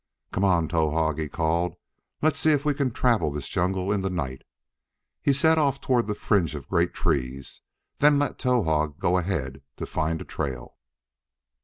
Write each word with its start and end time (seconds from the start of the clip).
"Come 0.31 0.43
on, 0.43 0.67
Towahg!" 0.67 1.19
he 1.19 1.29
called. 1.29 1.75
"Let's 2.23 2.39
see 2.39 2.51
if 2.53 2.65
we 2.65 2.73
can 2.73 2.89
travel 2.89 3.29
this 3.29 3.47
jungle 3.47 3.91
in 3.91 4.01
the 4.01 4.09
night!" 4.09 4.41
He 5.21 5.31
set 5.31 5.59
off 5.59 5.79
toward 5.79 6.07
the 6.07 6.15
fringe 6.15 6.55
of 6.55 6.67
great 6.69 6.95
trees, 6.95 7.61
then 7.99 8.17
let 8.17 8.39
Towahg 8.39 8.97
go 8.97 9.19
ahead 9.19 9.61
to 9.77 9.85
find 9.85 10.19
a 10.19 10.25
trail. 10.25 10.75